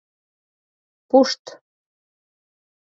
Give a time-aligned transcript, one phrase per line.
[1.09, 1.43] Пушт...